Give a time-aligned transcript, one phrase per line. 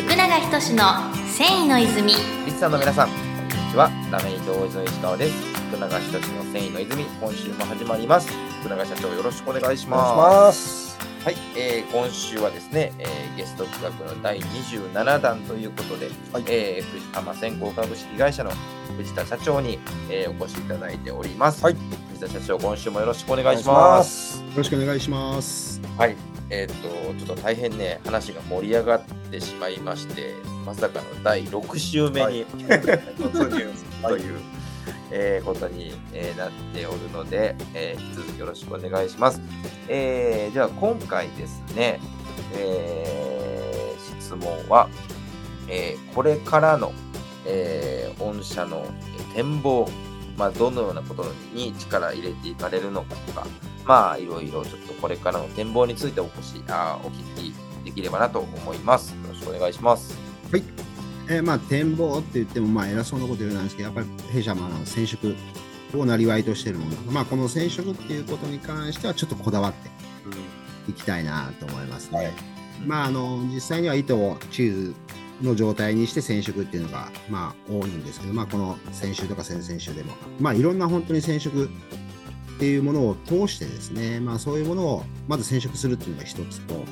[0.00, 3.90] 福永仁の繊維の泉リスナーの皆さん、こんにちは。
[4.10, 5.54] ラメイト大泉石川です。
[5.68, 8.32] 福永仁の繊維の泉、今週も始まります。
[8.62, 10.98] 福永社長、よろしくお願いしお願いします。
[11.22, 18.52] はい、えー今週はですね、えーゲスト企画の第27弾ということで、はいえー藤浜先行株式会社の
[18.96, 19.78] 藤田社長に、
[20.08, 21.62] えーお越しいただいております。
[21.62, 21.76] はい
[22.08, 24.38] 藤田社長、今週もよろしくお願いします。
[24.38, 24.40] す。
[24.40, 25.78] よろしくお願いします。
[25.98, 26.16] はい、
[26.50, 30.34] えーっと、ちょっと大変ね、話が盛り上がってしまいまして、
[30.66, 33.70] まさかの第6週目に、はい突入
[34.02, 34.38] とはいいう、
[35.12, 39.40] えーことに、えーなっておるので、えー引き続きよろしくお願いします。
[39.88, 42.00] えーじゃあ、今回ですね、
[42.54, 44.88] えー質問は、
[45.68, 46.92] えーこれからの、
[47.46, 48.84] えー御社の
[49.34, 49.88] 展望、
[50.36, 51.24] まあ、どのようなこと
[51.54, 53.46] に力入れていかれるのかとか、
[53.84, 59.10] まあ、いろいろちょっとこれからの展望についてお越し、あーお聞きできればなと思います。
[59.10, 60.16] よろしくお願いします。
[61.28, 65.36] えーまあ展望って言ってもまあ偉そうなこと言うなんですけど、やっぱり弊社もあの染色
[65.96, 69.88] をなりわいとしてるので、まあこの染色っていうことに関してはちょっとこだわって
[70.90, 72.18] いきたいなと思いますね。
[72.18, 72.32] はい
[72.84, 74.94] まああの実際には糸をチーズ
[75.42, 81.70] の状態にして染色っていうのがまあ多いんですけど、まあこの先週とか先々週でも、まあいろんな本当に染色
[82.60, 86.84] っていうものを通してですね、まあそういうものをまず染色するっていうのが一つと、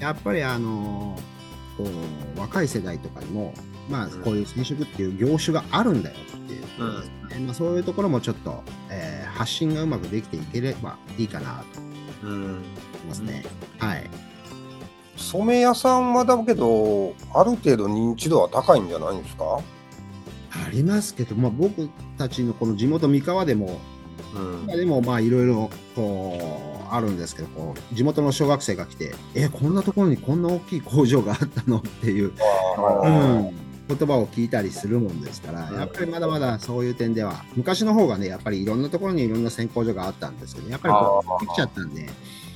[0.00, 1.18] やっぱりあの
[1.76, 1.84] こ
[2.36, 3.52] う若い世代とかにも、
[3.90, 11.64] まあ、こういう染色っていう業種があるんだよっていうことですね、まあ、そういうところもちょっと、えー発信がうまくできていければいいかな
[12.22, 12.26] と。
[12.28, 12.44] うん。
[12.44, 12.60] 思い
[13.08, 13.44] ますね。
[13.78, 14.08] はい。
[15.16, 19.60] 染め屋さんはだけど、ある程度認知度は高いんじゃないんですか？
[20.52, 23.80] ありますけど、まあ、僕たちのこの地元三河でも、
[24.34, 24.66] うん。
[24.66, 26.38] でもまあいろいろこ
[26.90, 32.32] うあるんですけどこう地元の小学生が来て「えこんなところにこんな大きい工場があったの?」っていうう
[33.04, 33.38] うん。
[33.40, 33.54] ん、
[33.88, 35.78] 言葉を聞いたりするもんですから、うん。
[35.78, 42.08] やっぱりまだまだそういう点では、昔の方がね、やっぱりいろんなところにいろんな選工所があったんですけど、やっぱりこうできちゃったんで、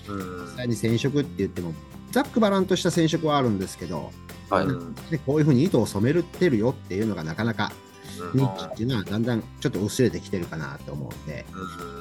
[0.09, 0.41] うん。
[0.45, 1.75] 実際に染色って言っても、
[2.13, 4.11] ざっくばらんとした染色はあるんですけど、
[4.51, 4.65] はい。
[4.65, 7.73] うんでこういうふうに糸を染めてるよっていうのがなかなか
[8.21, 11.47] うん認知っていうのはだんだんちょっと薄れてきてるかなと思うんで、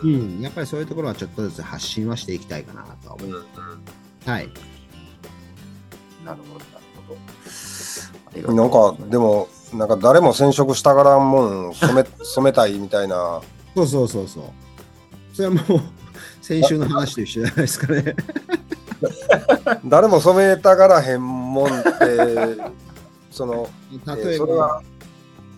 [0.04, 3.30] ううんん、やっぱりそういうところはちょっとずつ発信はしていきたいかなとは思う。
[3.30, 3.44] うんうん
[4.26, 4.50] はい。
[6.26, 13.42] なるほど、 なんか、でも、なんか誰も染色したがらんもん染め 染めたいみたいな。
[13.74, 14.44] そうそうそうそう。
[15.34, 15.82] それはもう、
[16.42, 18.16] 先週の話と一緒じゃないですかね。
[19.86, 22.58] 誰も染めたがらへんもんって、
[23.32, 24.82] その、え例えー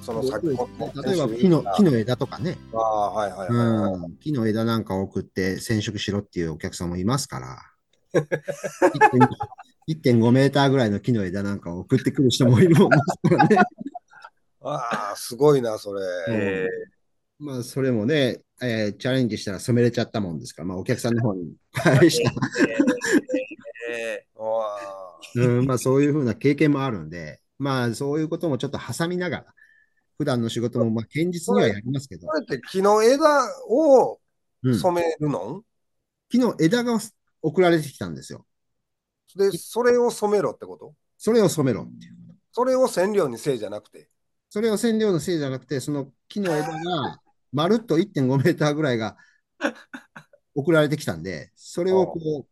[0.10, 3.94] その例えば木の木の枝とかね、ああ、はいはいはいはい。
[3.94, 7.58] うん、木の枝なんかを送って染色しろっていうお客さんもいますから、
[8.20, 9.28] 1.5
[9.88, 13.58] 1.5メーターぐらいの木の枝なんかを送ってくる人もいるもんですからね。
[14.62, 16.02] ああ、すごいな、それ。
[16.30, 16.68] え
[17.40, 21.54] まあ、それもね、えーチャレンジしたら染めれちゃったもんですから、まあ、お客さんの方に。
[21.72, 22.32] 返した、
[25.36, 29.46] うん、まあ、そういうふうな経験もあるんで、まあ、そういうこともちょっと挟みながら、
[30.20, 33.26] 普段の仕事も、まあ、堅実にはやりますけどこ、れって木の枝
[33.68, 34.20] を
[34.62, 35.64] うん、染めるの、
[36.30, 37.00] 木の枝が
[37.42, 38.46] 送られてきたんですよ。
[39.36, 40.94] で、それを染めろってこと？
[41.18, 42.16] それを染めろっていう。
[42.52, 44.10] それを染料にせいじゃなくて？
[44.50, 47.22] それを染料のせいじゃなくて、その木の枝が
[47.54, 49.16] まるっと1.5メーターぐらいが
[50.54, 52.48] 送られてきたんで、それをこう、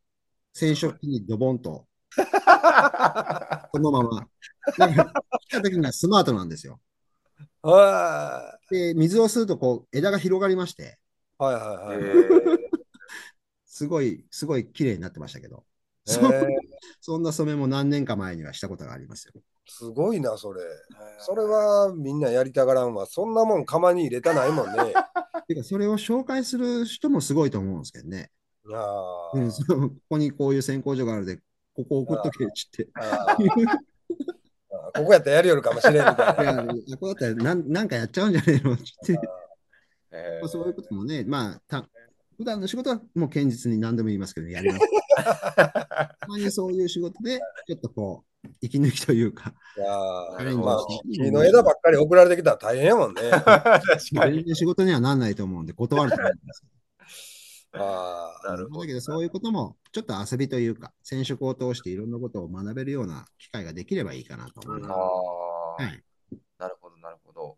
[0.54, 4.28] 染色機にドボンと、 そのまま。
[4.78, 6.80] だから、来た時にはスマートなんですよ。
[7.72, 11.00] はで、水を吸うとこう、枝が広がりまして、
[11.40, 12.60] いはいはいはい。
[13.66, 15.66] すごい、すごい綺麗になってましたけど、
[16.08, 16.46] えそー
[17.02, 19.34] そんな染めも何年か前にはしたことがありますよ。
[19.68, 20.62] すごいな、それ。
[21.20, 23.06] それはみんなやりたがらんわ。
[23.06, 24.94] そんなもん釜に入れたないもんね。
[25.48, 28.32] てか、それを紹介する人もすごいと思うんですけどね。
[28.66, 29.40] いやーう
[29.88, 31.38] ん、ここにこういう選考所があるで、
[31.74, 32.90] ここ送っとけって。
[34.98, 36.64] ここやったらやるよるかもしれんみたいいや、な。
[36.64, 38.74] こうやったらなんなんかやっちゃうんじゃねえの？
[38.76, 39.20] って
[40.12, 41.88] えまあ、そういうこともね、まあ、た
[42.38, 44.86] 普段の仕事はもう堅実に何でも言いますけど、やります。
[45.18, 49.88] たまにそういう仕事で、ちょっとこう、息抜きというか、いや
[50.56, 53.22] まあをして木の枝ばっかり送られてきたら大変やもんね。
[53.32, 53.44] 確
[54.16, 54.44] か全に。
[54.46, 56.77] 然仕事にはなんないと思うんで、断ると思うんですあけど。
[58.44, 58.82] なるほど。
[58.82, 65.00] だけど、そういうことも、ちょっと遊びというか、染色を通していろんなことを学べるような機会ができればいいかなと思いあます。
[65.80, 66.04] あ、はい。
[66.58, 67.58] なるほど、なるほど。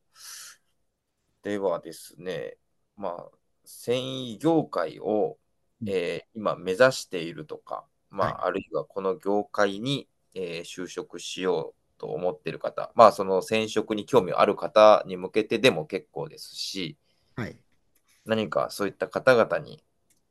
[1.43, 2.57] ではですね、
[2.97, 3.29] まあ、
[3.65, 5.37] 繊維業界を、
[5.85, 16.97] えー今目指しているとか、まあ、あるいはこの業界に、えー就職しようと思ってる方、まあその染色に興味ある方に向けてでも結構ですし、
[17.35, 17.59] はい。
[18.25, 19.83] 何かそういった方々に、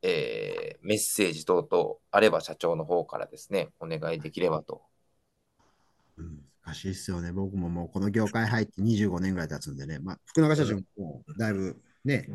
[0.03, 0.59] えー
[0.89, 4.83] メッセージ等々あれば社長の方からですね、お願いできればと。
[6.65, 7.33] 難しいですよね。
[7.33, 12.27] 僕ももうこの業界入って25年ぐらい経つんでね、まあ、福永社長もだいぶね、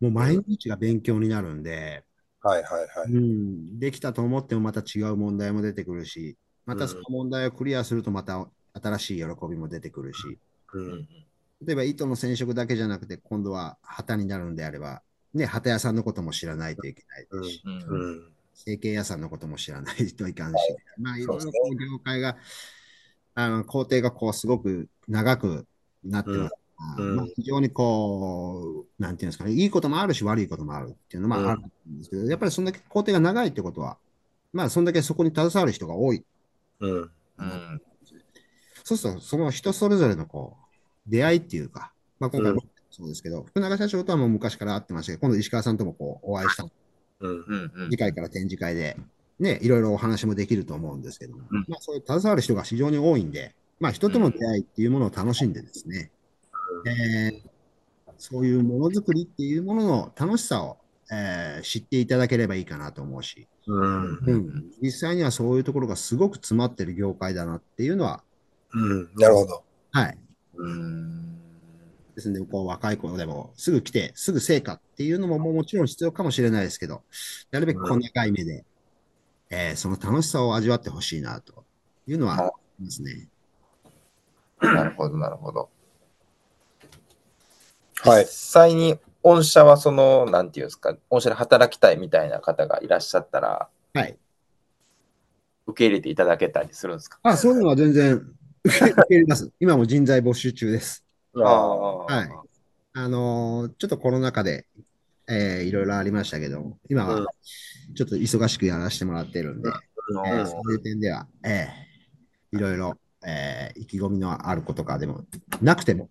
[0.00, 2.04] もう毎日が勉強になるんで、
[2.42, 3.12] はいはいはい。
[3.12, 6.36] うん、できたと思ってもまた違う問題も出てくるし、
[6.66, 10.38] またその問題をクリアするとまた新しい喜びも出てくるし、
[10.74, 11.08] うん
[11.62, 15.02] 例えば糸の染色だけじゃなくて、今度は旗になるんであれば、
[15.34, 18.00] ね、旗屋さんのことも知らないといけないですし、うん。
[18.00, 18.32] うん。
[18.54, 20.56] 成形屋さんのことも知らないといかんし、
[20.98, 22.36] まあいろいろ業界が、
[23.34, 25.66] あの工程がこうすごく長く
[26.04, 26.54] なってます。
[26.98, 27.16] うん。
[27.16, 31.60] まあ、非常にこう、なんていうんですかね、いいこともあるし悪いこともあるっていうのは、まあ、る
[31.90, 33.98] んですけど、やっぱりそんだけ工程が長いってことは、
[34.52, 36.24] まあそんだけそこに携わる人が多い。
[36.80, 37.10] うん。
[37.38, 37.82] うん。
[38.82, 40.56] そうすると、その人それぞれのこ
[41.06, 42.54] う、出会いっていうか、まあ今回
[42.90, 46.64] そうですけど、福永社長とはもう昔から会ってましたけど、今度石川さんともこうお会いした。
[47.20, 47.90] うんうんうん。
[47.90, 48.96] 次回から展示会で、
[49.38, 51.64] ね、いろいろお話もできると思うんですけども、うん。
[51.68, 56.10] まあ、そういう携わる人が非常に多いんで、まあ、人との出会いっていうものを楽しんでですね、
[56.86, 57.50] えー
[58.22, 60.76] そういうものづくりっていうものの楽しさを、
[61.10, 64.18] えー知っていただければいいかなと思うし、うん。
[64.26, 68.22] うん、実際にはそういうところがすごく詰まってる業界だなっていうのは、
[68.74, 69.10] うん。
[69.14, 69.62] なるほど。
[69.92, 70.18] はい。
[70.56, 71.39] うん
[72.20, 77.02] ですので、こう若い子でもすぐ来て、すぐ成果っていうのももちろん必要かもしれないですけど、
[77.50, 78.64] なるべくこんな長い目で、
[79.50, 81.64] えーその楽しさを味わってほしいなと
[82.06, 83.28] いうのはありますね。
[84.60, 85.70] なるほど、なるほど。
[88.02, 88.26] はい実。
[88.26, 94.16] 際に御社はその、なんていうんですか、御社で働きたいみたいな方がいらっしゃったら、はい。
[95.66, 97.18] 受け入れていただけたりするんですか？
[97.22, 98.14] あ、そういうのは全然
[98.64, 99.50] 受け入れます。
[99.60, 101.04] 今も人材募集中です。
[101.36, 102.28] ああ、はい
[102.92, 104.66] あのーちょっとコロナ禍で、
[105.28, 107.32] えーいろいろありましたけど、今うんは
[107.94, 109.72] ちょっと忙しくやらせてもらってるんで、う
[110.22, 112.94] んえーそういう点では、えーいろいろ、
[113.24, 115.24] えー意気込みのあることかでも
[115.62, 116.10] なくても、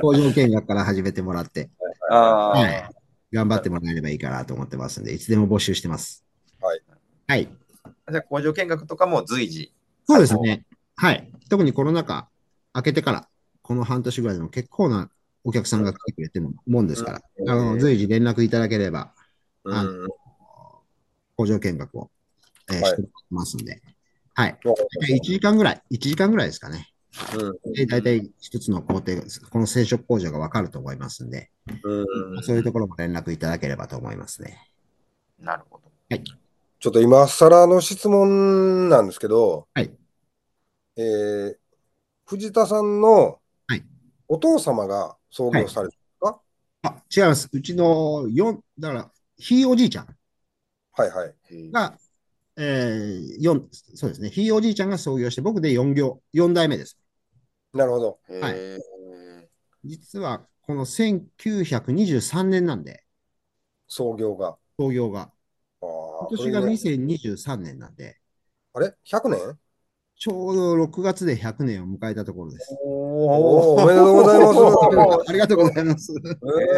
[0.00, 1.70] 工場見学から始めてもらって、
[2.10, 2.94] はい
[3.34, 6.24] 頑張ってもらえればいいかなと思ってますんで、いつでも募集してます。
[6.60, 6.80] はい。
[7.26, 7.48] はい。
[8.10, 9.72] じゃあ工場見学とかも随時。
[10.06, 10.64] そうですね。
[10.94, 11.28] はい。
[11.48, 12.28] 特にコロナ禍
[12.74, 13.28] 明けてから、
[13.62, 15.10] この半年ぐらいでも結構な
[15.44, 17.50] お客さんが来てくれてるもんですから、うん。
[17.50, 19.14] あの随時連絡いただければ、
[19.64, 20.08] あのうん
[21.36, 22.10] 工場見学を、
[22.70, 22.90] えーはい。
[22.92, 23.82] してますんで、
[24.34, 24.58] はい。
[24.64, 26.88] わかり1時間ぐらい、1時間ぐらいですかね。
[27.36, 27.72] うん。
[27.72, 31.50] で、大体一つの工程が、この染色工場がわかると思いますんで、
[31.82, 32.42] うん。
[32.42, 34.70] そういうところも連絡いただければと思いますね。
[35.40, 35.84] なるほど。
[36.78, 39.90] ちょっと今更の質問なんですけど、はい
[40.96, 41.56] えー
[42.26, 43.84] 藤田さんのはい
[44.28, 45.88] お父様が創業され
[46.20, 46.40] た、
[46.82, 47.48] あ、違います。
[47.52, 50.06] うちの4、だから、ひいおじいちゃん
[50.92, 51.34] はい、はい
[51.72, 51.98] が、
[52.56, 53.62] えー、4、
[53.94, 54.30] そうですね。
[54.30, 56.98] ひいおじいちゃんが創業して、僕で4業、4代目です。
[57.72, 58.18] なるほど。
[58.28, 58.78] へはいえ
[59.84, 63.04] 実は、この1923年なんで、
[63.88, 64.56] 創業が。
[64.78, 65.32] 創業が。
[65.82, 65.86] あ
[66.20, 68.16] 今年がーそれね2023年なんで、
[68.72, 69.58] あれ ?100 年？
[70.24, 72.74] ちょうど6月で100年を迎えたところです。
[72.82, 74.56] おーおめでとうございます。
[75.28, 76.14] ありがとうございます。
[76.14, 76.74] え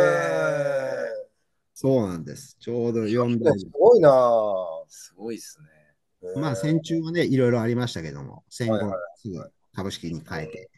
[1.72, 2.56] そうなんです。
[2.58, 4.10] ちょうどー4代すごいな
[4.88, 6.30] すごいですね。
[6.34, 8.80] ぁまあ、戦中はね、いろいろありましたけども、戦後
[9.14, 9.38] すぐ
[9.76, 10.68] 株式に変えて、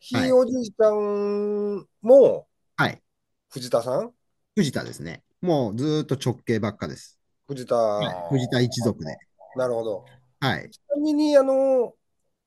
[0.00, 3.02] ひいおじいちゃんもはい。
[3.48, 4.12] 藤田さん？
[4.54, 5.22] 藤田ですね。
[5.40, 7.18] もうずーっと直系ばっかです。
[7.48, 9.16] 藤田、はい藤田一族で。
[9.56, 10.04] なるほど。
[10.40, 10.70] はい。
[10.70, 11.94] ちなみに、あの、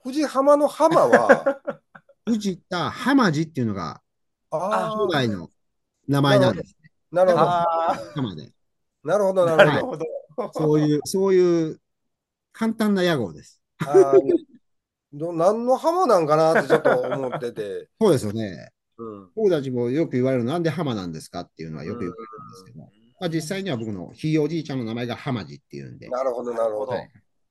[0.03, 1.81] 藤浜の浜は、
[2.25, 4.01] 藤田浜地っていうのが
[4.51, 5.49] あ初代の
[6.07, 6.75] 名前なんです。
[7.11, 7.41] なるほど。
[7.41, 8.51] あ浜で。
[9.03, 10.05] なるほど、なあ、るほど。
[10.53, 11.81] そういう、そういう
[12.53, 13.61] 簡単な屋号です。
[15.11, 17.89] ど何の浜なんかなってちょっと思ってて。
[17.99, 18.71] そうですよね。
[18.97, 19.31] うん。
[19.35, 22.79] 僕たちもよく言われるなんで浜なんですかっていうのはよく言われるんですけど、
[23.19, 26.91] まあ、実際には僕のひいおじいちゃんの名前が浜地っていうんで、なるほど、なるほど。
[26.91, 27.09] はい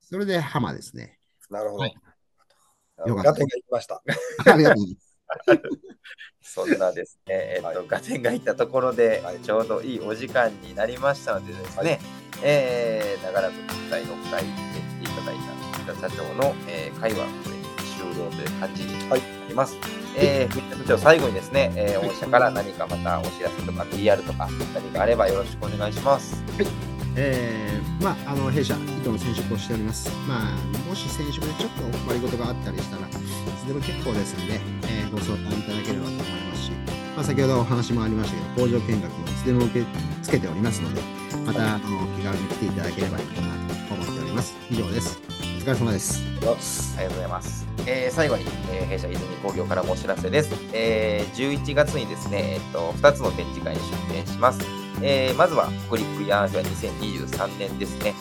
[0.09, 1.19] それで浜ですね。
[1.51, 1.81] なるほど。
[1.83, 1.95] はい
[3.01, 4.01] あよかったガテンが行きました。
[4.51, 5.15] ありがとうございます。
[6.41, 11.99] そんなですね、えっと、はいガテンがいったところではい、ちょうどいいお時間になりましたのでですね、
[12.41, 13.53] えー長らく
[13.89, 17.63] 第6回出ていただいた藤田社長の、えー会話、これに
[17.95, 19.77] 終了という感じになります。
[20.17, 26.43] えー藤田社長、最後にですね、えー御社から何かまたお知らせとか PR とか何かあればよろしくお願いします。
[27.15, 30.09] えーまあ、あの弊社、糸の染色をしております。
[30.27, 36.71] まあ、もし染色でちょっとお困りごとがあったりしたら、いつでも結構ですので、えーご相談いただければと思いますし、
[37.15, 39.85] まあ、先ほどお話もありましたけど、工場見学もいつでも受け
[40.21, 41.01] 付けておりますので、
[41.45, 43.47] またあの気軽に来ていただければいいかな
[43.87, 44.55] と思っております。
[44.69, 45.19] 以上です。
[45.57, 46.23] お疲れ様です。
[46.97, 47.65] ありがとうございます。
[47.87, 50.51] えー最後に、えー弊社泉工業からもお知らせです。
[50.73, 54.59] えー11月にですね、えっと、2つの展示会に出展します。
[55.01, 58.13] えーまずは、北陸ヤーンフェア2023年ですね。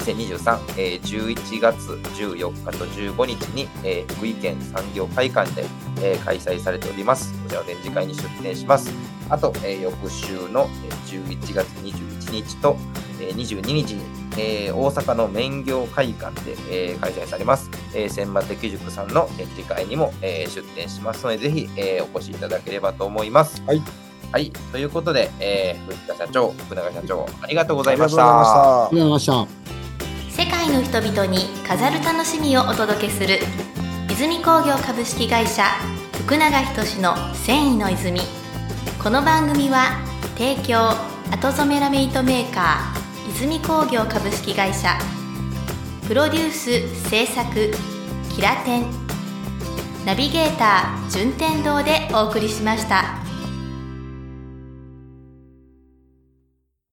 [0.00, 1.76] 2023、えー11月
[2.16, 5.64] 14日と15日に、えー福井県産業会館で、
[6.02, 7.32] えー開催されております。
[7.42, 8.92] こちらの展示会に出展します。
[9.28, 10.68] あと、えー翌週の
[11.06, 12.76] 11月21日と、
[13.20, 14.02] えー22日に、
[14.38, 17.70] えー大阪の麺業会館で、えー開催されます。
[17.94, 23.62] えー千葉的塾さんの展示会にも、えー出展しますので、ぜひ、えーお越しいただければと思います。
[23.66, 23.82] はい。
[24.32, 24.50] はい。
[24.72, 28.22] ということで、えー、藤田社長、福永社長、ありがとうござあいました。
[28.22, 29.48] りがとうございましたありがとうございまし
[30.38, 30.42] た。
[30.44, 33.38] 世界の人々に飾る楽しみをお届けする
[34.10, 35.64] 泉工業株式会社
[36.24, 38.20] 福永仁の繊維の泉
[39.02, 39.98] この番組は
[40.38, 40.90] 提供
[41.30, 44.96] 後染めラメイトメーカー泉工業株式会社
[46.06, 47.70] プロデュース制作
[48.34, 48.86] キラテン
[50.06, 53.29] ナビゲーター順天堂でお送りしました。